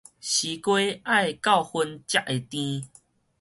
[0.03, 0.23] 西瓜愛到分
[2.07, 2.89] 才會甜